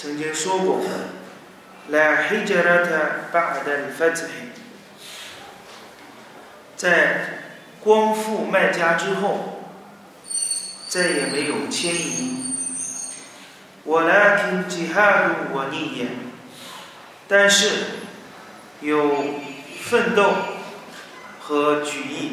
[0.00, 0.80] 曾经说过
[1.92, 2.88] ：“لا حجارة
[3.30, 3.66] بعد
[3.98, 4.30] فتح。”
[6.74, 7.42] 在
[7.80, 9.62] 光复麦加之后，
[10.88, 12.54] 再也没有迁移。
[13.84, 16.08] 我来听吉哈鲁我念言，
[17.28, 17.68] 但是
[18.80, 19.34] 有
[19.82, 20.32] 奋斗
[21.40, 22.32] 和举义。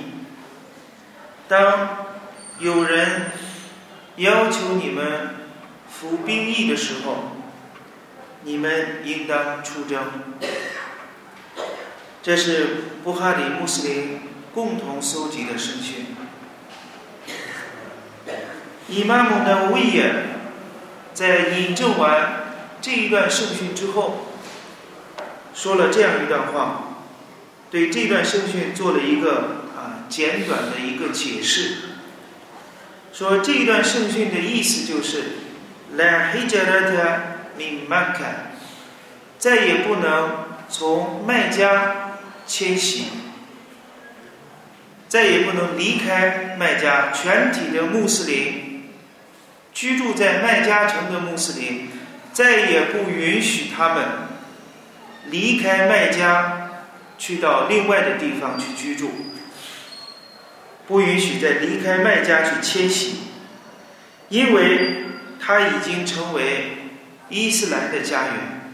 [1.49, 2.07] 当
[2.59, 3.23] 有人
[4.15, 5.35] 要求你们
[5.89, 7.33] 服兵役的时候，
[8.47, 9.99] 你们应当出征。
[12.23, 12.67] 这是
[13.03, 14.21] 布哈里穆斯林
[14.53, 16.05] 共同搜集的圣训。
[18.87, 20.13] 伊玛目的威也
[21.13, 24.27] 在引证完这一段圣训之后，
[25.53, 27.03] 说了这样一段话，
[27.69, 31.79] 对这段圣训做了一个啊简短的一个解释。
[33.11, 35.23] 说这一段圣训的意思就是
[35.97, 38.51] ，la hijrata 你慢看
[39.37, 43.05] 再也不能从麦加迁徙，
[45.07, 47.11] 再也不能离开麦加。
[47.11, 48.89] 全体的穆斯林
[49.73, 51.89] 居住在麦加城的穆斯林，
[52.33, 54.05] 再也不允许他们
[55.29, 56.69] 离开麦加，
[57.17, 59.11] 去到另外的地方去居住。
[60.87, 63.17] 不允许再离开麦加去迁徙，
[64.29, 65.03] 因为
[65.39, 66.76] 他已经成为
[67.29, 68.71] 伊斯兰的家园，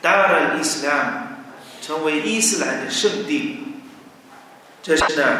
[0.00, 1.44] 达尔伊斯兰
[1.80, 3.58] 成为伊斯兰的圣地。
[4.82, 5.38] 这是呢，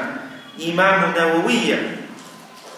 [0.57, 1.79] 伊玛目纳维耶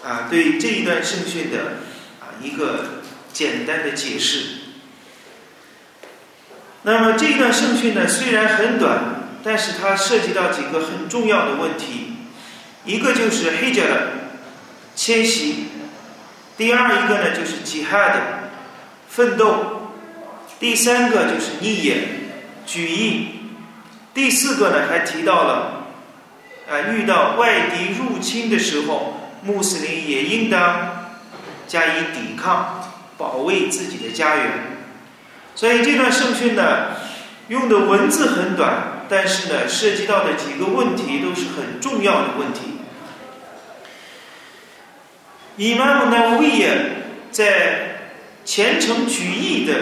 [0.03, 1.77] 啊对这一段圣训的
[2.19, 3.01] 啊一个
[3.33, 4.61] 简单的解释。
[6.83, 12.13] 那么这段圣训呢虽然很短，但是它涉及到几个很重要的问题。
[12.85, 14.11] 一个就是黑加的
[14.95, 15.65] 迁徙，
[16.55, 18.44] 第二一个呢就是吉哈的
[19.15, 19.93] 奋斗，
[20.59, 21.99] 第三个就是逆眼
[22.65, 23.27] 举义，
[24.13, 25.87] 第四个呢还提到了
[26.69, 31.15] 啊遇到外敌入侵的时候，穆斯林也应当
[31.65, 34.51] 加以抵抗，保卫自己的家园。
[35.55, 36.87] 所以这段圣训呢
[37.47, 42.81] 用的文字很短，但是呢涉及到的几个问题都是很重要的问题。
[45.55, 46.77] 伊玛目纳维耶
[47.31, 47.84] 在
[48.45, 49.73] 虔诚举义的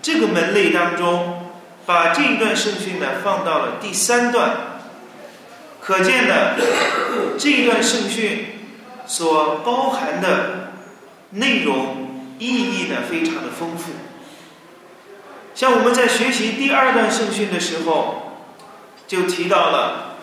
[0.00, 1.50] 这个门类当中，
[1.84, 4.50] 把这一段圣训呢放到了第三段，
[5.80, 6.54] 可见呢
[7.36, 8.46] 这一段圣训
[9.06, 10.72] 所包含的
[11.30, 13.90] 内容意义呢非常的丰富。
[15.54, 18.38] 像我们在学习第二段圣训的时候，
[19.08, 20.14] 就提到了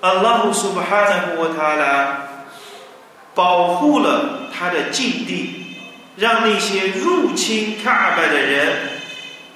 [0.00, 2.18] 阿拉胡苏巴哈纳胡塔拉。
[3.34, 5.61] 保护了他的禁地，
[6.16, 8.90] 让那些入侵卡拜的人，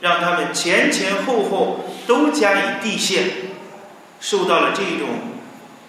[0.00, 3.24] 让他们前前后后都加以地线，
[4.20, 5.08] 受到了这种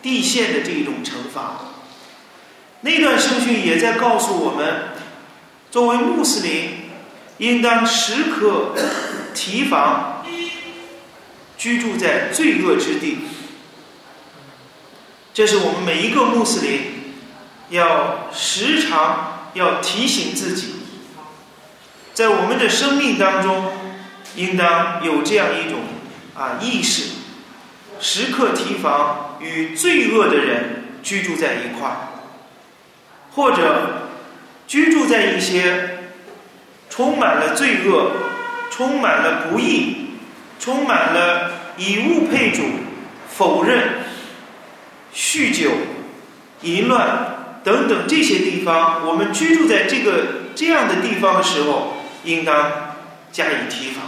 [0.02, 1.60] 地线的这种惩罚。
[2.82, 4.90] 那段圣训也在告诉我们，
[5.72, 6.70] 作为穆斯林，
[7.38, 8.74] 应当时刻
[9.34, 10.26] 提防
[11.58, 13.20] 居住在罪恶之地。
[15.34, 16.98] 这是我们每一个穆斯林。
[17.70, 19.27] 要时常
[19.58, 20.76] 要提醒自己，
[22.14, 23.72] 在我们的生命当中，
[24.36, 25.80] 应当有这样一种
[26.36, 27.10] 啊意识，
[28.00, 31.98] 时刻提防与罪恶的人居住在一块儿，
[33.34, 34.10] 或者
[34.68, 35.98] 居住在一些
[36.90, 38.12] 充满了罪恶、
[38.70, 40.12] 充满了不义、
[40.60, 42.64] 充满了以物配主、
[43.30, 44.04] 否认、
[45.14, 45.72] 酗酒、
[46.62, 47.37] 淫乱。
[47.68, 52.96] 等等这些地方，我们居住在这个这样的地方的时候，应当
[53.30, 54.06] 加以提防。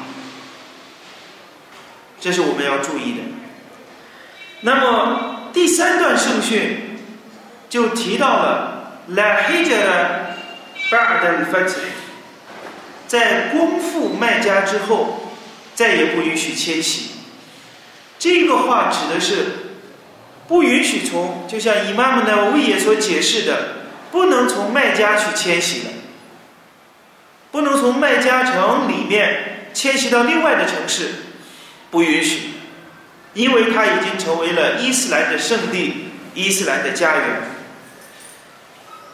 [2.22, 3.18] 这是我们要注意的。
[4.62, 7.00] 那么第三段圣训
[7.70, 10.38] 就提到了 “la hijra
[10.90, 11.74] ba'd al f a t
[13.08, 15.34] 在光复麦加之后，
[15.76, 17.12] 再也不允许迁徙。
[18.18, 19.59] 这个话指的是
[20.50, 25.90] 不允许从，就像伊玛目呢维也所解释的，不能从麦加去迁徙的，
[27.52, 31.10] 不能从麦加城里面迁徙到另外的城市，
[31.92, 32.50] 不允许。
[33.36, 37.26] 因为它已经成为了伊斯兰的圣地，伊斯兰的家园。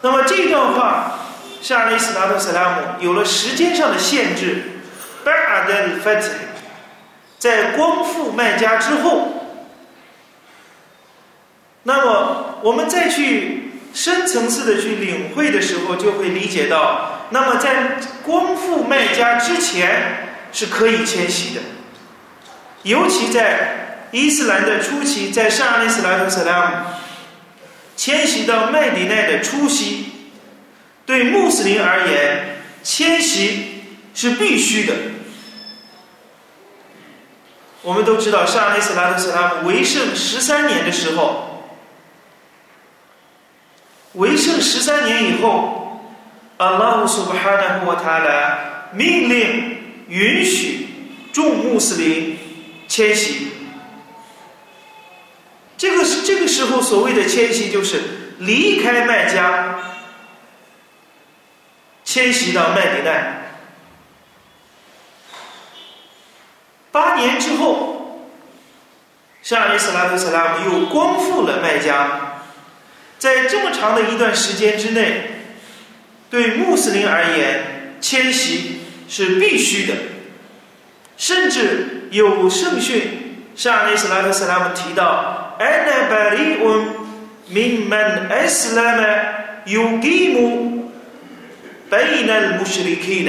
[0.01, 1.19] 那么这段话，
[1.61, 4.79] 沙利斯拉特·萨拉姆有了时间上的限制。
[5.25, 6.29] 巴尔德·费特
[7.37, 9.34] 在光复麦加之后，
[11.87, 21.61] 那么我们再去深层次的去领会的时候，就会理解到，那么在光复麦加之前是可以迁徙的，
[22.83, 23.81] 尤其在。
[24.11, 26.75] 伊斯兰的初期，在上阿里斯兰和萨拉姆
[27.97, 30.05] 迁徙到麦迪奈的初期，
[31.05, 33.83] 对穆斯林而言，迁徙
[34.13, 34.93] 是必须的。
[37.81, 41.54] 我们都知道，上阿里斯兰和萨拉姆为圣十三年的时候，
[44.15, 46.01] 为圣十三年以后，
[46.57, 49.77] 阿拉乌苏巴哈纳和他来命令
[50.07, 50.87] 允许
[51.33, 52.37] 众穆斯林
[52.87, 53.47] 迁徙。
[55.77, 58.01] 这个这个时候所谓的迁徙，就是
[58.39, 59.75] 离开麦加，
[62.05, 63.41] 迁徙到麦迪奈。
[66.93, 68.21] 八年之后，
[69.41, 72.24] 沙利斯拉特·萨拉姆又光复了麦加。
[73.18, 75.22] 在这么长的一段时间之内，
[76.30, 79.94] 对穆斯林而言，迁徙是必须的，
[81.16, 85.36] 甚至有圣训，沙利斯拉特·萨拉姆提到。
[85.60, 86.64] أنا بريء
[87.50, 89.00] ممن أسلم
[89.66, 90.34] يقيم
[91.90, 93.28] بين المشركين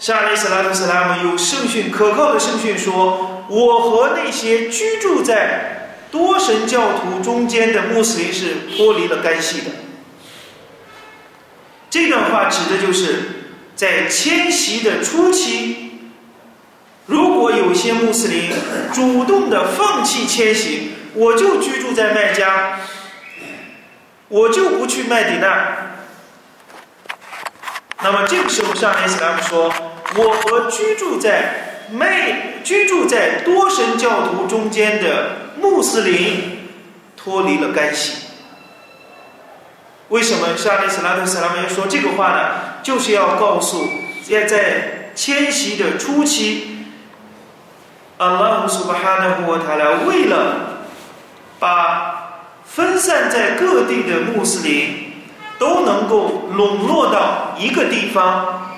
[0.00, 5.83] 沙利斯拉特·斯拉姆有圣训可靠的圣训说：“我和那些居住在
[6.15, 9.71] 多神教徒中间的穆斯林是脱离了干系的。”
[11.91, 15.81] 这段话指的就是在迁徙的初期。
[17.07, 18.49] 如果有些穆斯林
[18.93, 22.79] 主动的放弃迁徙，我就居住在麦加，
[24.29, 25.97] 我就不去麦迪那。
[28.01, 29.73] 那么这个时候，上面斯拉姆说
[30.15, 36.69] ：“我和居住在麦居住在多神教徒中间的穆斯林
[37.17, 38.23] 脱离了干系。”
[40.09, 42.83] 为什么沙利斯拉特斯拉姆要说这个话呢？
[42.83, 43.89] 就是要告诉
[44.29, 46.85] 在在迁徙的初期。
[48.17, 50.85] 阿拉姆苏巴哈纳胡塔拉为了
[51.59, 55.23] 把分散在各地的穆斯林
[55.57, 58.77] 都能够笼络到一个地方，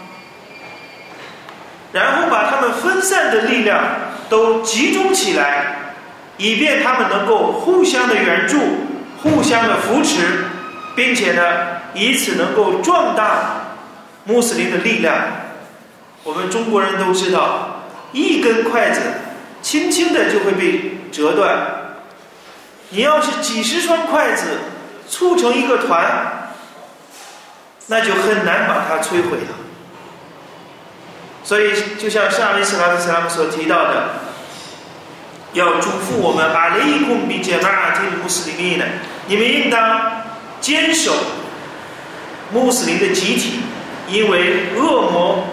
[1.92, 3.84] 然后把他们分散的力量
[4.30, 5.87] 都集中起来，
[6.38, 8.60] 以便他们能够互相的援助、
[9.22, 10.46] 互相的扶持，
[10.96, 11.42] 并且呢，
[11.94, 13.76] 以此能够壮大
[14.26, 15.16] 穆斯林的力量。
[16.24, 19.02] 我们中国人都知道，一根筷子。
[19.60, 21.58] 轻轻的就会被折断。
[22.90, 24.46] 你要是几十双筷子
[25.10, 26.54] 促成一个团，
[27.88, 29.56] 那就很难把它摧毁了。
[31.44, 34.10] 所以，就像上一次拉特斯拉姆所提到的，
[35.54, 38.80] 要嘱咐我们：阿里贡比杰马提穆斯林，
[39.28, 40.24] 你们应当
[40.60, 41.14] 坚守
[42.52, 43.60] 穆斯林的集体，
[44.08, 45.48] 因为恶魔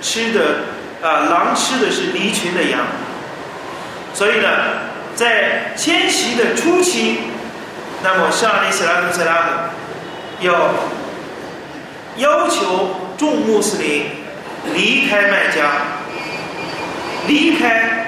[0.00, 0.60] 吃的
[1.02, 2.80] 啊，狼吃的是离群的羊。
[4.14, 4.48] 所以呢，
[5.14, 7.18] 在迁徙的初期，
[8.02, 9.48] 那么沙利斯拉姆斯拉姆
[10.40, 10.74] 要
[12.16, 14.06] 要求众穆斯林
[14.74, 15.70] 离开麦加，
[17.28, 17.99] 离开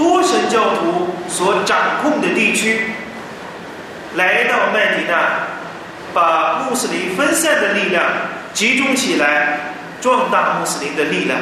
[0.00, 2.86] 多神教徒所掌控的地区，
[4.14, 5.14] 来到麦迪那，
[6.14, 8.02] 把穆斯林分散的力量
[8.54, 11.38] 集中起来，壮大穆斯林的力量。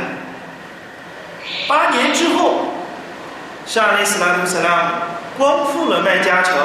[1.68, 2.74] 八年之后。
[3.66, 4.92] 沙利斯拉图斯拉
[5.36, 6.56] 光复了麦加城，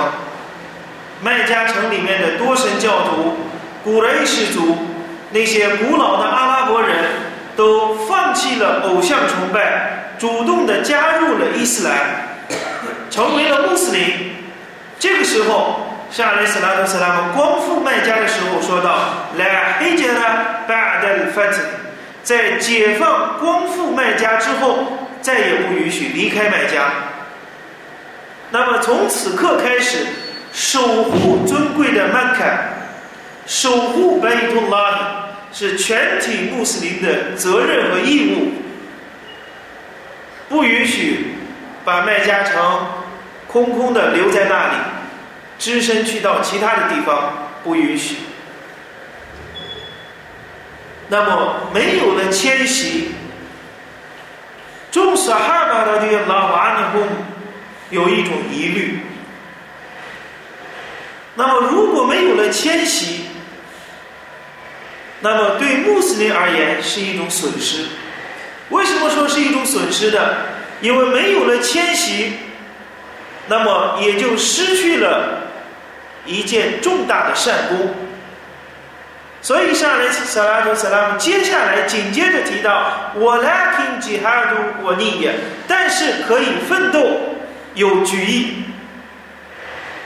[1.21, 3.35] 麦加城里面的多神教徒、
[3.83, 4.77] 古雷氏族
[5.31, 6.95] 那些古老的阿拉伯人
[7.55, 11.97] 都放弃了偶像崇拜，主动的加入了伊斯兰，
[13.09, 14.35] 成为了穆斯林。
[14.99, 18.99] 这个时候，沙利斯拉图斯拉姆光复麦加的时候说道
[19.37, 21.57] ：“来，黑杰拉巴德法特，
[22.23, 26.81] 在解放光复麦加之后。”再也不允许离开麦加。
[28.49, 30.05] 那么从此刻开始，
[30.51, 32.43] 守护尊贵的曼卡，
[33.45, 38.53] 守护贝图拉是全体穆斯林的责任和义务，
[40.49, 41.35] 不允许
[41.85, 42.87] 把麦加城
[43.47, 44.73] 空空的留在那里，
[45.59, 48.15] 只身去到其他的地方，不允许。
[51.07, 53.09] 那么没有了迁徙，
[54.91, 57.07] 众萨哈巴的这个拉瓦尼公
[57.91, 59.01] 有一种疑虑。
[61.35, 63.25] 那么如果没有了迁徙，
[65.23, 67.85] 那么对穆斯林而言是一种损失。
[68.69, 70.19] 为什么说是一种损失呢？
[70.81, 72.33] 因为没有了迁徙，
[73.47, 75.47] 那么也就失去了
[76.25, 77.95] 一件重大的善功。
[79.41, 85.35] 所以，上来萨拉图萨拉姆接下来紧接着提到：“我来听吉哈杜我尼也，
[85.67, 87.35] 但是可以奋斗，
[87.75, 88.63] 有举义。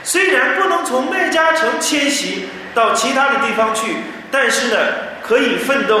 [0.04, 3.96] 虽然不能从麦加城迁徙到其他的地方去，
[4.30, 4.76] 但是呢，
[5.28, 6.00] 可以奋斗，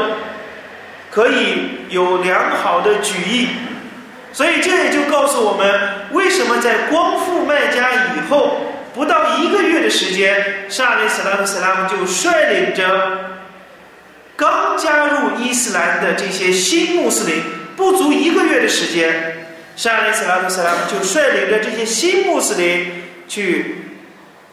[1.10, 3.48] 可以有良好的举义。
[4.32, 5.80] 所以，这也就告诉我们，
[6.12, 8.62] 为什么在光复麦加以后。”
[8.94, 13.36] 不到一个月的时间，沙利斯拉姆斯拉姆就率领着
[14.34, 17.40] 刚加入伊斯兰的这些新穆斯林，
[17.76, 23.76] 不足一个月的时间，沙利斯拉姆斯拉姆就率领着这些新穆斯林去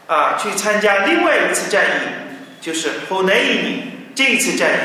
[0.06, 3.82] 啊去参加另外一次战役，就是后内伊尼
[4.16, 4.80] 这一次战役。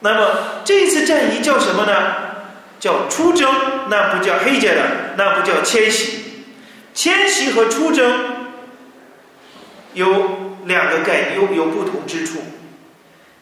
[0.00, 2.24] 那么这一次战役叫什么呢？
[2.78, 3.50] 叫出征，
[3.88, 4.82] 那不叫黑杰的，
[5.16, 6.20] 那不叫迁徙。
[6.94, 8.46] 迁徙和出征
[9.94, 12.38] 有两个概念有有不同之处。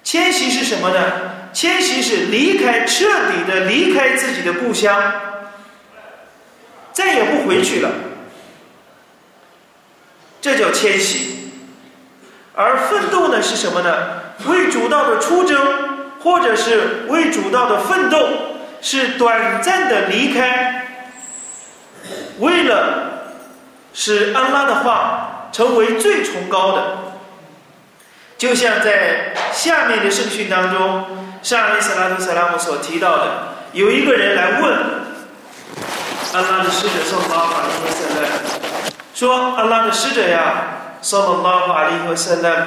[0.02, 1.50] 迁徙是什么呢？
[1.52, 5.12] 迁徙是离开，彻底的离开自己的故乡，
[6.92, 7.90] 再也不回去了，
[10.40, 11.43] 这叫迁徙。
[12.54, 13.96] 而奋斗呢是什么呢？
[14.46, 15.58] 为主道的出征，
[16.22, 18.28] 或者是为主道的奋斗，
[18.80, 20.86] 是短暂的离开，
[22.38, 23.10] 为了。
[23.96, 26.82] 使安拉的话成为最崇高的，
[28.36, 31.04] 就像在下面的圣训当中，
[31.44, 34.74] 沙利斯拉图萨拉姆所提到的，有一个人来问
[36.32, 38.26] 安拉的使者说：“拉法利和塞勒，
[39.14, 42.66] 说安拉的使者呀，说拉法利和塞勒，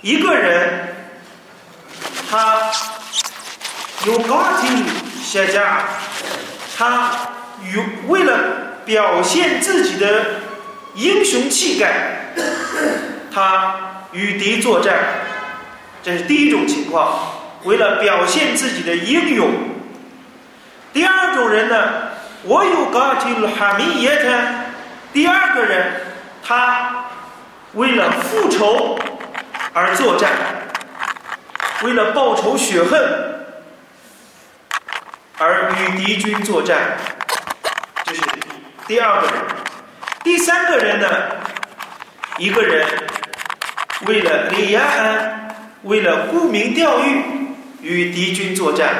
[0.00, 0.94] 一个人
[2.30, 2.70] 他
[4.06, 4.84] 有高听
[5.20, 5.80] 下家，
[6.78, 7.10] 他
[7.62, 8.38] 与为了。”
[8.84, 10.24] 表现自己的
[10.96, 12.34] 英雄气概，
[13.32, 13.76] 他
[14.10, 14.92] 与敌作战，
[16.02, 17.16] 这是第一种情况。
[17.62, 19.52] 为了表现自己的英勇，
[20.92, 21.76] 第二种人呢，
[22.42, 24.30] 我有高提鲁哈米耶特。
[25.12, 26.02] 第二个人，
[26.44, 27.04] 他
[27.74, 28.98] 为了复仇
[29.72, 30.30] 而作战，
[31.82, 33.00] 为了报仇雪恨
[35.38, 36.98] 而与敌军作战。
[38.04, 38.20] 这是
[38.86, 39.36] 第二个人，
[40.22, 41.08] 第三个人呢？
[42.38, 42.86] 一个人
[44.06, 47.24] 为了李亚安，为了沽名钓誉，
[47.80, 48.90] 与敌军作战。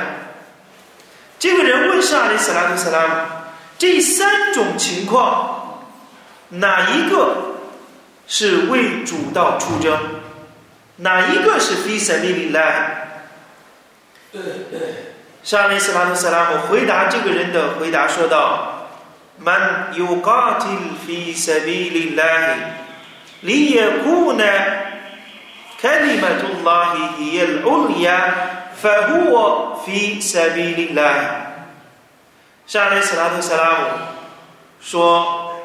[1.38, 3.14] 这个人问沙里斯拉图斯拉姆：
[3.76, 5.82] 这三种情况，
[6.48, 7.51] 哪一个
[8.34, 9.94] 是为主道出征，
[10.96, 12.64] 哪一个是 fi s a b i l i l a
[15.42, 18.88] 沙利斯拉图斯拉姆回答这个人的回答说道
[19.36, 22.56] ：“Man yuqatil fi s a b i l i l a
[23.42, 24.40] li yakun
[25.82, 28.16] kalimatullahi hiya al-ulya,
[28.80, 31.12] fahuwa fi s a b i l i l a
[32.66, 33.76] 沙利斯拉图斯拉姆
[34.80, 35.60] 说：“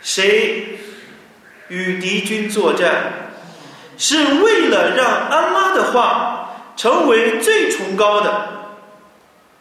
[0.00, 0.78] 谁？”
[1.68, 3.12] 与敌军作战，
[3.96, 8.48] 是为了让安拉的话成为最崇高的。”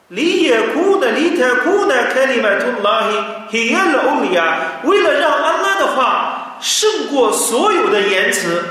[0.09, 3.03] 里也苦呢，里太苦呢，开里买图拉
[3.49, 8.63] 黑黑暗的欧里亚，为了让安拉的话胜过所有的言辞，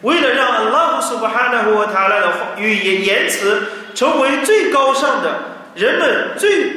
[0.00, 3.62] 为了让安拉苏巴哈纳和他拉的语言言辞
[3.94, 5.40] 成为最高尚的，
[5.74, 6.72] 人们最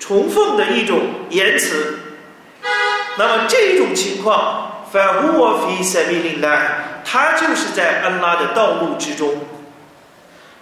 [0.00, 0.98] 崇奉的一种
[1.30, 1.98] 言辞，
[3.16, 9.30] 那么这种情况，反乎我非塞比林来，他就是在安拉的道路之中。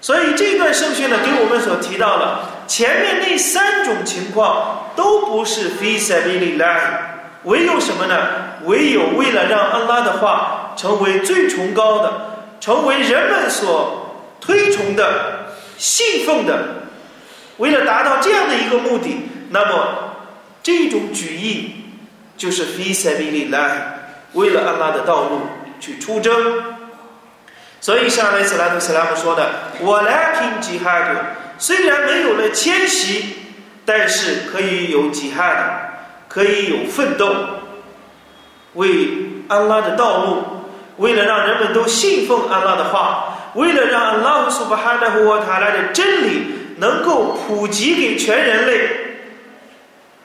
[0.00, 6.80] 所以这段圣训呢，给我们所提到的前面那三种情况都不是 fi sabilillah，
[7.44, 8.16] 唯有什么呢？
[8.64, 12.12] 唯有为了让安拉的话成为最崇高的，
[12.60, 15.46] 成为人们所推崇的、
[15.78, 16.58] 信奉的，
[17.58, 19.16] 为了达到这样的一个目的，
[19.50, 19.86] 那么
[20.60, 21.70] 这种举义
[22.36, 23.70] 就是 fi sabilillah，
[24.34, 25.40] 为了安拉的道路
[25.80, 26.32] 去出征。
[27.80, 29.50] 所以上来斯拉图斯拉姆说的
[29.80, 33.36] ：“我来听吉哈的，虽然没有了迁徙，
[33.84, 35.80] 但是可以有吉哈的，
[36.28, 37.34] 可以有奋斗，
[38.72, 38.88] 为
[39.48, 40.42] 安拉的道路，
[40.96, 46.46] 为了让人们都信奉安拉的话，为了让安拉苏巴哈的和塔拉的真理
[46.78, 48.88] 能够普及给全人类，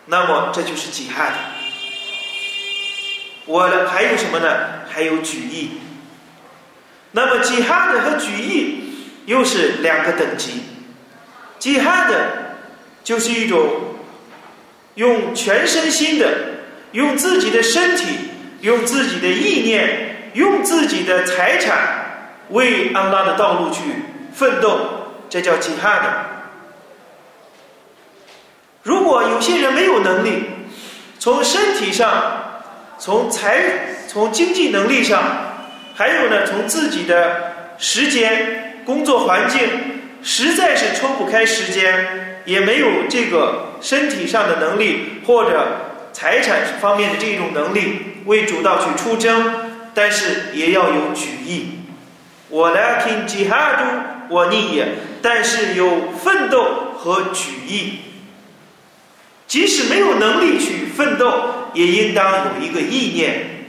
[0.06, 1.59] 那么这就是吉哈的。
[3.50, 4.48] 我的还有什么呢？
[4.88, 5.72] 还有举义。
[7.14, 8.94] 那么吉哈德和举义
[9.26, 10.62] 又是两个等级。
[11.58, 12.14] 吉哈德
[13.04, 13.68] 就是一种
[14.94, 16.28] 用全身心的，
[16.92, 18.06] 用自己的身体。
[18.62, 23.80] 用自己的意念，用自己的财产，为安拉的道路去
[24.34, 24.82] 奋斗，
[25.30, 26.10] 这叫吉哈德。
[28.84, 30.44] 如果有些人没有能力，
[31.20, 32.49] 从身体上、
[33.00, 33.64] 从财、
[34.08, 35.24] 从经济能力上，
[35.96, 39.62] 还有呢，从自己的时间、工作环境，
[40.22, 45.86] 实在是抽不开时间，也没有这个身体上的能力，或者。
[46.12, 49.54] 财产方面的这种能力，为主道去出征，
[49.94, 51.82] 但是也要有举义。
[52.50, 54.88] 我来听吉哈都我逆也，
[55.22, 58.00] 但是有奋斗和举义。
[59.48, 63.66] 即使没有能力去奋斗，也应当有一个意念，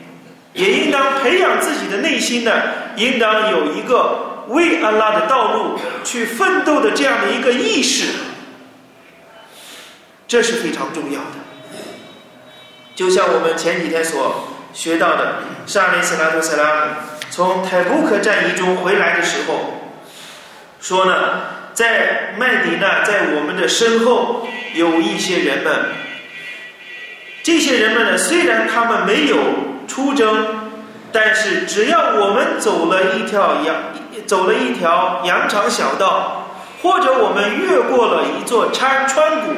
[0.53, 2.51] 也应当培养自己的内心呢，
[2.97, 8.09] 应当有一个为安拉的道路去奋斗的这样的一个意识，
[10.27, 11.39] 这是非常重要的。
[12.97, 16.93] 就像我们前几天所学到的，沙利斯拉图塞拉姆
[17.31, 19.93] 从泰布克战役中回来的时候，
[20.81, 21.13] 说呢，
[21.75, 25.71] 在麦迪那，在我们的身后有一些人们，
[27.43, 29.39] 这些人们呢，虽然他们没有
[29.89, 30.71] 出征，
[31.11, 33.77] 但是只要我们走了一条羊，
[34.27, 36.51] 走了一条羊肠小道，
[36.83, 39.53] 或者我们越过了一座川川谷，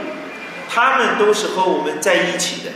[0.73, 2.71] 他们都是和我们在一起的。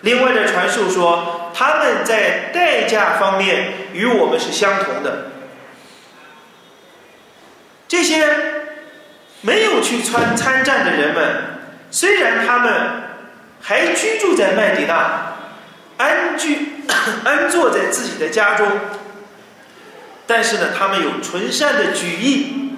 [0.00, 5.26] 另外的传述说，他们在代价方面与我们是相同的。
[7.88, 8.26] 这些
[9.42, 11.36] 没有去参参战的人们，
[11.90, 12.72] 虽然他们
[13.66, 15.34] 还居住在麦迪那，
[15.96, 16.56] 安居
[17.26, 18.66] 安坐在自己的家中，
[20.24, 22.76] 但是呢，他们有纯善的举意，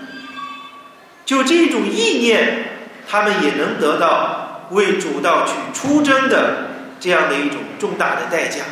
[1.27, 6.69] 就这种意念，他们也能得到为主道去出征的。
[7.01, 8.65] 这样的一种重大的代价，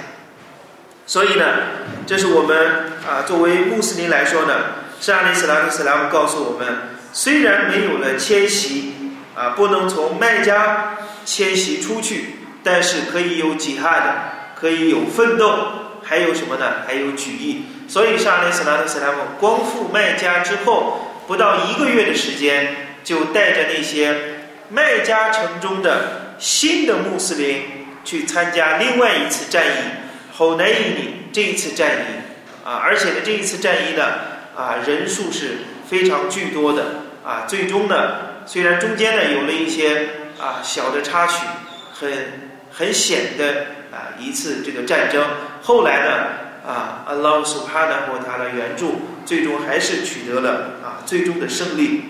[1.06, 1.44] 所以呢，
[2.08, 4.54] 这是我们啊作为穆斯林来说呢，
[5.00, 6.66] 沙里斯拉斯拉姆告诉我们，
[7.12, 8.94] 虽然没有了迁徙
[9.36, 14.14] 啊，不能从麦加迁徙出去，但是可以有吉哈的，
[14.58, 15.58] 可以有奋斗，
[16.02, 16.76] 还有什么呢？
[16.86, 17.66] 还有举义。
[17.86, 24.16] 所以沙利斯拉克斯拉姆光复麦加之后，不到一个月的时间，就带着那些
[24.70, 27.74] 麦加城中的新的穆斯林。
[28.06, 29.70] 去参加另外一次战役，
[30.32, 34.04] 后来一年这一次战役啊，而且呢这一次战役呢
[34.54, 35.56] 啊人数是
[35.90, 36.84] 非常巨多的
[37.24, 40.08] 啊，最终呢虽然中间呢有了一些
[40.38, 41.44] 啊小的插曲，
[41.92, 42.10] 很
[42.72, 45.24] 很险的啊一次这个战争，
[45.62, 52.02] 后来呢啊阿拉苏哈呢和他的援助，最终还是取得了啊最终的胜利。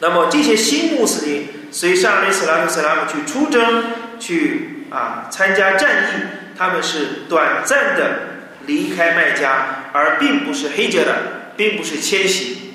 [0.00, 3.84] 那么这些新穆斯林随上雷斯拉克斯拉姆去出征。
[4.20, 6.22] 去啊参加战役，
[6.54, 8.18] 他们是短暂的
[8.66, 12.69] 离开麦加，而并不是黑杰的，并不是迁徙，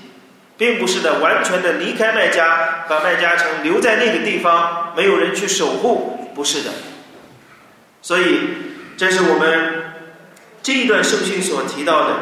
[0.57, 6.71] 并不是的完全的离开麦加，把麦加城留在那个地方，没有人去守护，不是的。
[8.01, 8.39] 所以，
[8.95, 9.83] 这是我们
[10.61, 12.15] 这一段圣训所提到的。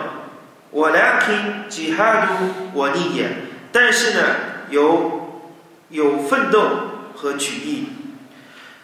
[0.71, 2.33] 我来听吉哈都
[2.73, 3.29] 我逆也，
[3.71, 4.21] 但是呢，
[4.69, 5.45] 有
[5.89, 6.67] 有奋斗
[7.15, 7.89] 和举义。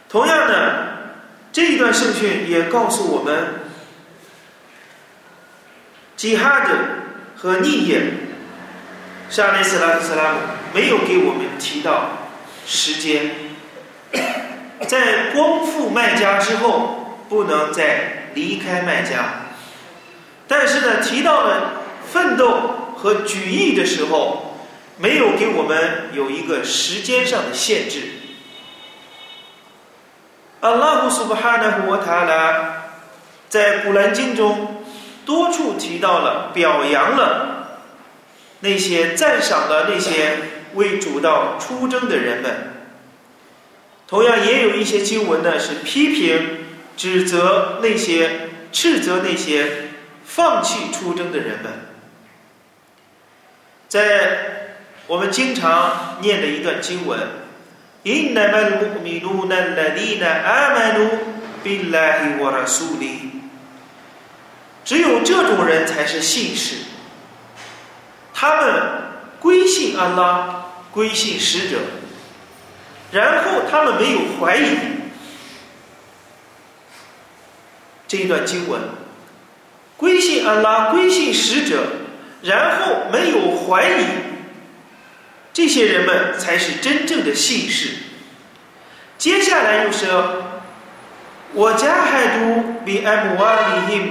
[0.07, 1.15] 同样的，
[1.51, 3.61] 这一段圣训也告诉我们，
[6.15, 6.75] 吉哈德
[7.35, 8.03] 和逆也，
[9.29, 10.37] 沙利斯拉克斯拉姆
[10.73, 12.09] 没有给我们提到
[12.65, 13.31] 时间，
[14.87, 19.45] 在光复麦加之后，不能再离开麦加。
[20.47, 21.73] 但是呢，提到了
[22.11, 24.57] 奋斗和举义的时候，
[24.97, 28.01] 没有给我们有一个时间上的限制。
[30.61, 32.83] 阿拉胡苏巴哈纳胡塔拉
[33.47, 34.83] 在古兰经中
[35.23, 37.58] 多处提到了，表扬了
[38.60, 40.38] 那些赞赏了那些
[40.74, 42.72] 为主道出征的人们。
[44.06, 46.64] 同样也有一些经文呢是批评、
[46.96, 49.88] 指责那些斥责那些
[50.24, 51.72] 放弃出征的人们。
[53.88, 54.76] 在
[55.06, 57.18] 我们经常念的一段经文：“
[58.04, 61.10] إنما المؤمنون الذين آمنوا
[61.64, 63.30] بالله ورسوله。”
[64.84, 66.76] 只有这种人才是信士，
[68.39, 68.81] 他们
[69.41, 71.79] 归信安拉，归信使者。
[73.11, 74.77] 然后他们没有怀疑
[78.07, 78.79] 这一段经文，
[79.97, 81.83] 归信安拉，归信使者，
[82.43, 84.05] 然后没有怀疑，
[85.51, 87.89] 这些人们才是真正的信士。
[89.17, 90.43] 接下来又说
[91.51, 94.09] ：“我家海都比安姆瓦里 him，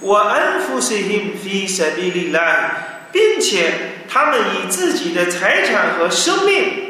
[0.00, 3.72] 我安抚谁 him 非塞比利来，并且
[4.08, 6.84] 他们以自己的财产和生命。”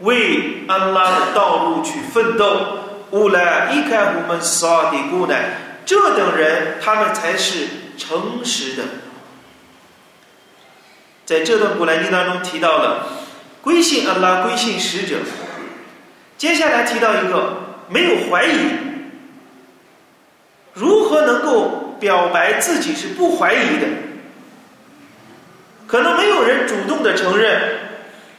[0.00, 2.78] 为安拉的道路去奋斗，
[3.12, 5.56] 乌来伊开我们撒的姑奶，
[5.86, 8.82] 这等人他们才是诚实的。
[11.24, 13.06] 在这段古兰经当中提到了
[13.62, 15.18] 归信安拉、归信使者，
[16.36, 18.50] 接下来提到一个没有怀疑，
[20.74, 23.86] 如何能够表白自己是不怀疑的？
[25.94, 27.56] 可能没有人主动的承认。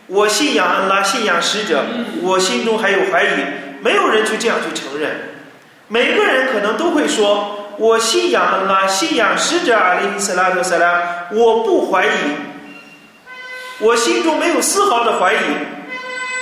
[0.07, 1.85] 我信仰安拉，信仰使者，
[2.21, 3.27] 我心中还有怀疑，
[3.79, 5.09] 没有人去这样去承认。
[5.87, 12.09] 每个人可能都会说：“我信仰安拉，信仰使者阿里斯拉特塞拉，我不怀疑，
[13.79, 15.37] 我心中没有丝毫的怀疑。”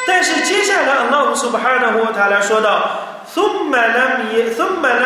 [0.08, 2.90] 但是接下来，安拉苏巴哈纳胡塔拉说道
[3.32, 5.00] ：“松满了米，松满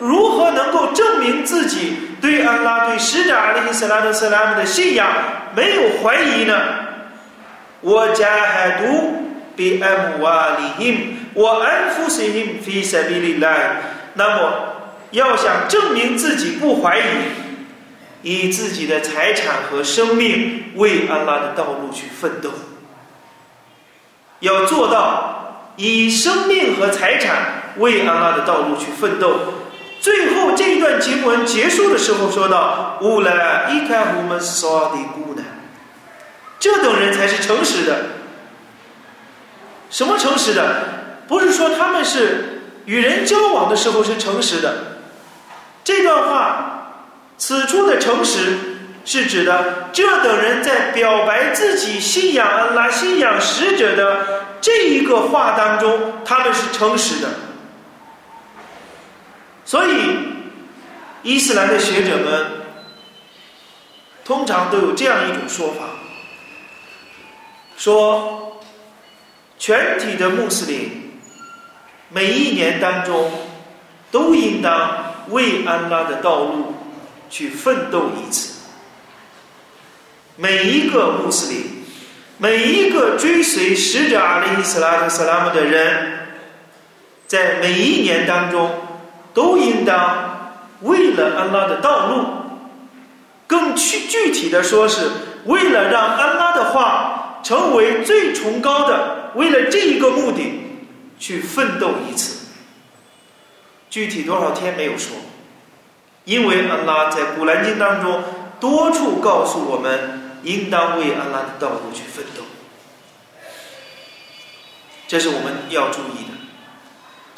[0.00, 5.06] 如何能够证明自己？”对安拉、对使者阿里·斯拉特·斯拉姆的信仰
[5.54, 6.60] 没有怀疑呢？
[7.80, 9.22] 我家还读
[9.54, 13.76] 比安瓦里因，我安抚谁因非塞比里来。
[14.14, 14.52] 那么，
[15.12, 17.02] 要想证明自己不怀疑，
[18.22, 22.50] 以自己的财产和生命为安拉的道路去奋斗，
[24.40, 29.38] 要做到以生命和财产为安拉的道路去奋斗。
[30.08, 35.42] 最后这一段经文结束的时候说到：“乌来伊开我们所的姑呢，
[36.58, 38.06] 这等人才是诚实的。
[39.90, 40.64] 什么诚实的？
[41.28, 45.02] 不是说他们是与人交往的时候是诚实的。
[45.84, 47.04] 这段话
[47.36, 48.56] 此处的诚实
[49.04, 57.28] 是指的这等人在表白自己信仰安拉、信仰使者的这一个话当中，他们是诚实的。”
[59.68, 59.92] 所以，
[61.22, 62.46] 伊斯兰的学者们
[64.24, 65.90] 通常都有这样一种说法：
[67.76, 68.62] 说
[69.58, 71.20] 全体的穆斯林
[72.08, 73.30] 每一年当中
[74.10, 76.72] 都应当为安拉的道路
[77.28, 78.54] 去奋斗一次。
[80.36, 81.84] 每一个穆斯林，
[82.38, 86.26] 每一个追随使者阿里·伊斯拉特·萨拉姆的人，
[87.26, 88.87] 在每一年当中。
[89.38, 92.24] 都应当为了安拉的道路，
[93.46, 95.08] 更具具体的说，是
[95.44, 100.60] 为了让安拉的话成为最崇高的，为了这一个目的
[101.20, 102.48] 去奋斗一次。
[103.88, 105.16] 具体多少天没有说，
[106.24, 108.20] 因为安拉在古兰经当中
[108.58, 112.42] 多处告诉我们，应当为安拉的道路去奋斗，
[115.06, 116.37] 这是我们要注意的。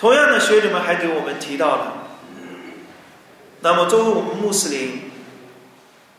[0.00, 1.92] 同样的，学者们还给我们提到了。
[3.60, 5.10] 那么，作为我们穆斯林，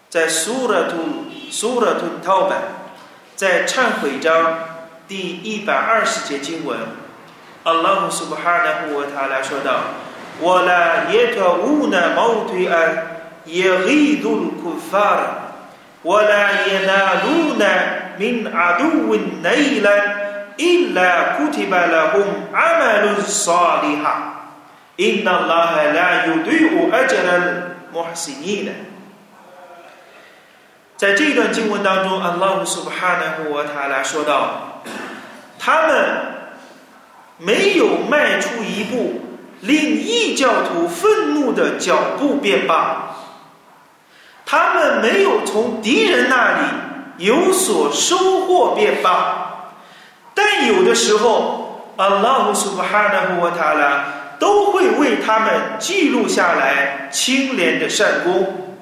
[0.08, 2.62] 在苏拉图苏拉图套版，
[3.36, 4.60] 在忏悔章
[5.08, 6.78] 第一百二十节经文，
[7.64, 9.80] 阿拉姆苏布哈纳胡他来说道
[10.40, 15.24] ：“我来耶特乌那毛推安耶黑杜库法尔，
[16.04, 17.66] 我来耶那鲁那
[18.20, 20.21] min 阿杜温内兰。”
[20.58, 22.22] 伊拉库提巴拉洪
[22.54, 24.52] 阿曼鲁萨利哈，
[24.96, 28.72] 因那拉哈拉有对我阿杰人穆哈西尼的。
[30.98, 34.82] 在这段经文当中，阿拉苏巴哈纳胡他来说道：
[35.58, 36.10] 他们
[37.38, 39.20] 没有迈出一步
[39.62, 43.16] 令异教徒愤怒的脚步便罢，
[44.46, 46.68] 他们没有从敌人那里
[47.18, 49.41] 有所收获便罢。
[50.54, 54.02] 但有的时候，Allah Subhanahu Wa Taala
[54.38, 58.78] 都会为他们记录下来清廉的善功。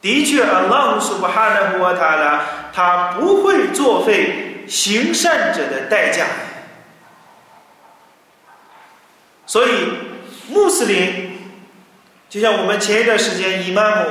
[0.00, 2.40] 的确，Allah Subhanahu Wa Taala
[2.72, 6.26] 他不会作废行善者的代价。
[9.46, 9.70] 所以，
[10.48, 11.38] 穆斯林
[12.28, 14.06] 就像我们前一段时间伊玛目，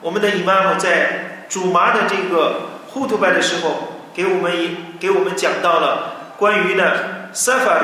[0.00, 6.84] 我们的伊玛目在主麻的这个护头拜的时候，给我们一给我们讲到了关于呢
[7.34, 7.80] safar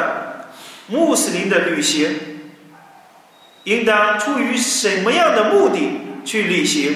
[0.87, 2.09] 穆斯林的旅行，
[3.65, 6.95] 应当出于什么样的目的去旅行？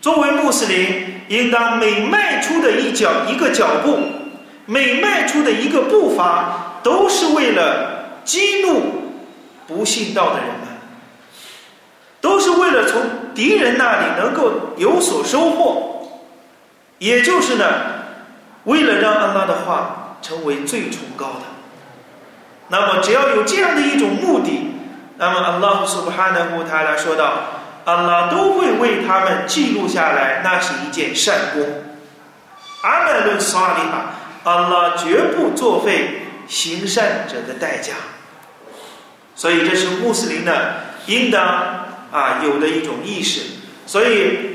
[0.00, 3.98] 作为穆斯林，应当每迈出的一脚一个脚步，
[4.66, 8.82] 每迈出的一个步伐，都是为了激怒
[9.66, 10.68] 不信道的人们，
[12.20, 13.00] 都是为了从
[13.34, 16.08] 敌人那里能够有所收获，
[16.98, 17.64] 也就是呢，
[18.64, 21.40] 为了让安拉的话成为最崇高的。
[22.68, 24.74] 那么，只要有这样的一种目的，
[25.18, 27.32] 那么安拉苏布哈纳胡他来说道，
[27.84, 31.84] 安拉都会为他们记录下来，那是一件善功。
[32.82, 37.92] 阿曼伦萨利哈，安拉绝不作废行善者的代价。
[39.36, 41.44] 所以，这是穆斯林的应当
[42.10, 43.40] 啊有的一种意识。
[43.86, 44.53] 所以，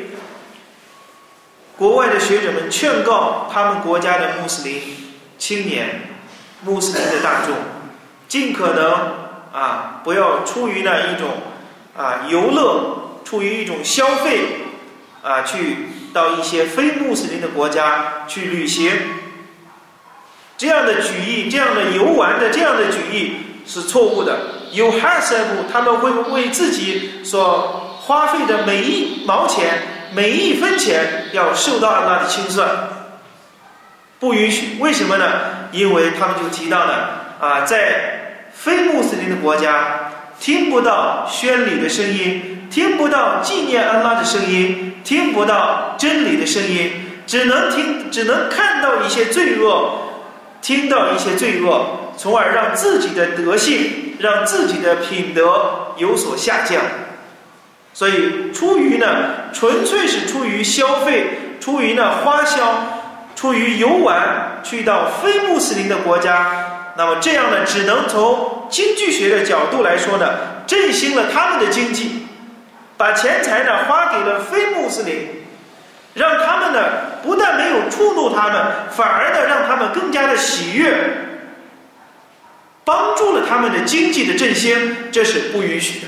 [1.80, 4.82] 国外的学者们劝告他们国家的穆斯林
[5.38, 6.10] 青年、
[6.62, 7.56] 穆斯林的大众。
[8.28, 8.92] 尽可能
[9.54, 11.30] 啊，不要出于那一种
[11.98, 14.42] 啊游乐，出于一种消费
[15.24, 18.92] 啊，去到一些非穆斯林的国家去旅行。
[20.58, 24.38] 这样的举意，这样的游玩的这样的举意是错误的。
[24.74, 32.68] 有哈塞布，他们会为自己所花费的每一毛钱、每一分钱要受到安拉的清算，
[34.20, 34.78] 不允许。
[34.80, 35.26] 为什么呢？
[35.72, 38.16] 因为他们就提到了啊，在。
[38.52, 46.92] 非穆斯林的国家听不到宣礼的声音，听不到纪念安拉的声音，听不到真理的声音，
[47.26, 49.98] 只能听，只能看到一些罪恶，
[50.62, 56.82] 听到一些罪恶，从而让自己的德性，让自己的品德有所下降。
[58.00, 59.06] 所以，出于呢，
[59.52, 62.58] 纯粹是出于消费，出于呢花销，
[63.36, 66.94] 出于游玩，去到非穆斯林的国家。
[66.96, 70.26] 那么这样呢，只能从经济学的角度来说呢，
[70.66, 72.26] 振兴了他们的经济，
[72.96, 75.28] 把钱财呢花给了非穆斯林，
[76.14, 76.80] 让他们呢
[77.22, 80.96] 不但没有触怒他们，反而呢让他们更加的喜悦，
[82.86, 86.08] 帮助了他们的经济的振兴，这是不允许的。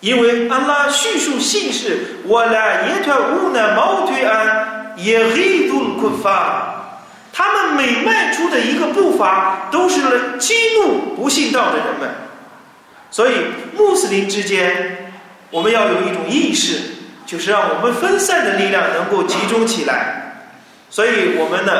[0.00, 6.74] 因为安拉叙述信是，我来耶特乌呢毛推安也黑杜库法。
[7.32, 12.08] 他们每迈出的一个步伐，都是来激怒不信道的人们。
[13.10, 13.32] 所以，
[13.76, 15.12] 穆斯林之间，
[15.50, 16.80] 我们要有一种意识，
[17.24, 20.44] 就是让我们分散的力量能够集中起来。
[20.90, 21.72] 所以，我们呢，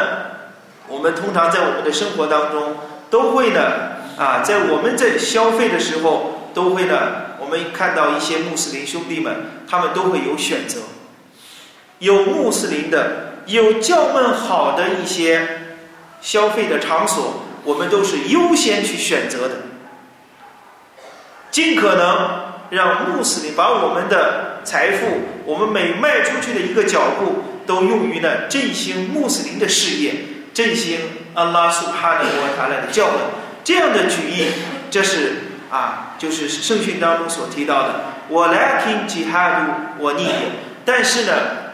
[0.86, 2.76] 我们通常在我们的生活当中，
[3.10, 3.60] 都会呢，
[4.16, 6.94] 啊，在我们在消费的时候，都会呢，
[7.48, 9.34] 我们看到一些穆斯林兄弟们，
[9.66, 10.80] 他们都会有选择，
[12.00, 13.26] 有穆斯林的。
[13.46, 15.78] 有较们好的一些
[16.20, 19.54] 消费的场所，我们都是优先去选择的，
[21.50, 25.06] 尽可能让穆斯林把我们的财富，
[25.46, 30.14] 我们每迈出去的一个脚步，都用于呢振兴穆斯林的事业，
[30.52, 31.00] 振兴
[31.32, 33.16] 阿拉苏哈的国塔来的教门。
[33.64, 34.48] 这样的举意，
[34.90, 35.36] 这是
[35.70, 38.00] 啊，就是圣训当中所提到的。
[38.28, 39.60] 我来听吉哈
[39.98, 40.28] 鲁，我逆
[40.84, 41.32] 但是呢，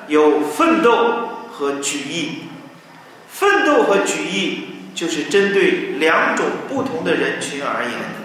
[0.09, 1.30] 有奋斗。
[1.57, 2.48] 和举义，
[3.30, 8.18] 奋斗和举义就是针对两种不同的人群而言的。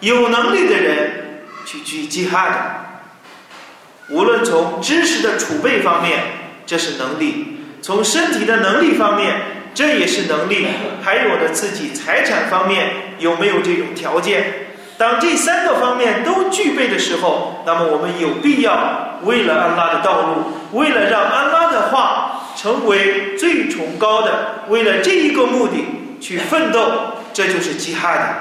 [0.00, 6.20] 有能力的人去举吉哈的，无论从知识的储备方面，
[6.66, 9.36] 这是能力；从身体的能力方面，
[9.72, 10.66] 这也是能力；
[11.00, 14.67] 还有的自己财产方面有没有这种条件？
[14.98, 22.34] 当这三个方面都具备的时候，那么我们有必要为了安拉的道路，为了让安拉的话。
[22.58, 25.76] 成为最崇高的，为了这一个目的
[26.20, 26.90] 去奋斗，
[27.32, 28.34] 这就是吉哈的。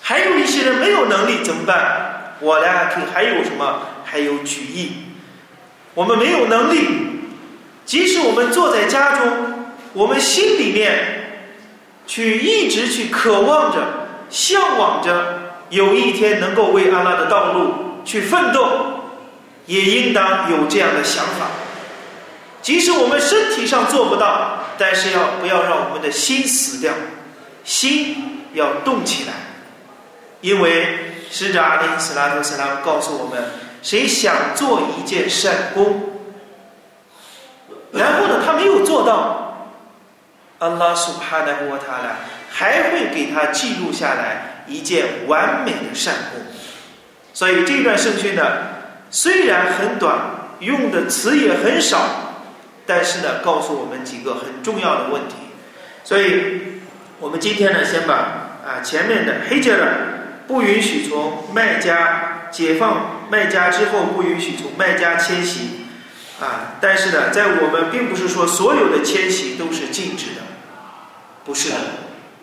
[0.00, 2.36] 还有一些人没有能力怎么办？
[2.40, 3.82] 我俩可还有什么？
[4.02, 4.92] 还有举义。
[5.92, 6.86] 我们没有能力，
[7.84, 9.28] 即使我们坐在家中，
[9.92, 11.42] 我们心里面
[12.06, 13.99] 去一直去渴望着、
[14.30, 18.68] 向往着，有一天能够为阿拉的道路去奋斗，
[19.66, 21.46] 也应当有这样的想法。
[22.62, 26.92] 即使我们身体上做不到，但是要不要让我们的心死掉？
[27.64, 29.32] 心要动起来，
[30.40, 33.44] 因为使者阿林斯拉特斯拉告诉我们：
[33.82, 36.10] 谁想做一件善功，
[37.92, 39.68] 然后呢，他没有做到，
[40.58, 42.16] 阿拉苏哈纳沃塔拉
[42.60, 46.42] 还会给他记录下来一件完美的善功。
[47.32, 48.42] 所以这段圣训呢，
[49.10, 50.18] 虽然很短，
[50.58, 52.34] 用的词也很少，
[52.84, 55.36] 但是呢，告诉我们几个很重要的问题。
[56.04, 56.82] 所以，
[57.18, 58.14] 我们今天呢，先把
[58.62, 65.86] 啊前面的黑杰尔不允许从麦加解放麦加之后不允许从麦加迁徙
[66.42, 70.42] 啊，但是呢，在我们并不是说所有的迁徙都是禁止的，
[71.46, 71.76] 不是的。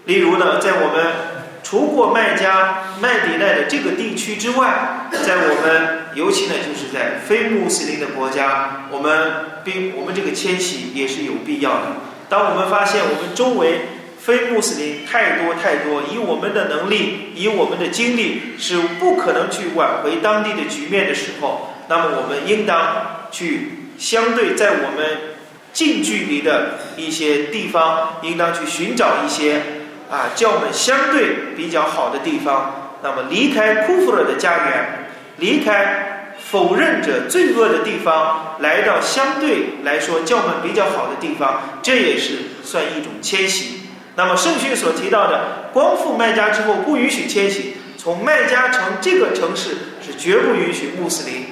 [0.07, 1.37] 例如呢，在我们。
[1.63, 9.33] 除过麦加、麦迪奈的这个地区之外，在我们尤其呢，就是在非穆斯林的国家，我们
[9.65, 11.87] 并我们这个迁徙也是有必要的。
[12.29, 13.81] 当我们发现我们周围
[14.17, 25.35] 非穆斯林太多太多，以我们的能力、以我们的精力是不可能去挽回当地的局面的时候，那么我们应当去相对在我们
[25.73, 29.61] 近距离的一些地方，应当去寻找一些。
[30.09, 43.81] 啊，叫我们相对比较好的地方，那么离开库弗勒的家园，离开否认者罪恶的地方，来到相对来说叫我们比较好的地方，这也是算一种迁徙。
[44.15, 51.47] 那么圣训所提到的光复麦加之后不允许迁徙，从麦加城这个城市是绝不允许穆斯林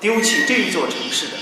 [0.00, 1.32] 丢弃这一座城市的，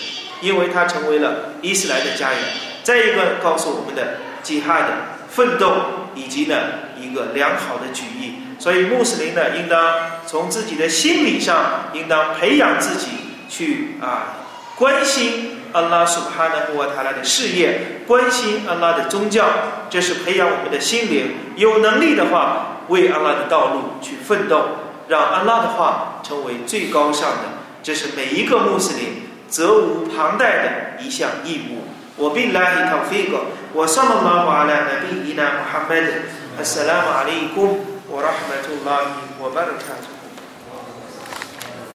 [0.40, 2.40] 因为它成为了伊斯兰的家园。
[2.82, 4.88] 再一个告诉我们的吉哈的
[5.28, 5.99] 奋斗。
[6.14, 6.56] 以及呢
[7.00, 9.94] 一个良好的举意，所以穆斯林呢应当
[10.26, 13.08] 从自己的心理上应当培养自己
[13.48, 14.36] 去啊
[14.76, 19.46] 关心安拉苏哈纳布瓦塔拉的事业，关心安拉的宗教，
[19.88, 21.32] 这是培养我们的心灵。
[21.56, 24.64] 有能力的话，为安拉的道路去奋斗，
[25.06, 27.44] 让安拉的话成为最高尚的，
[27.82, 31.84] 这是每一个穆斯林责无旁贷的一项义务。
[32.20, 33.32] وبالله توفيق
[33.74, 36.06] وصلى الله على نبينا محمد.
[36.60, 37.68] السلام عليكم
[38.12, 39.06] ورحمة الله
[39.40, 40.19] وبركاته.